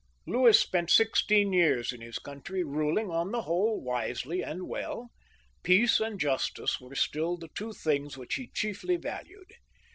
[0.25, 5.11] Louis spent sixteen years in his country, ruling on the whole wisely and well.
[5.61, 9.53] Peace and justice were still the two things which he chiefly valued.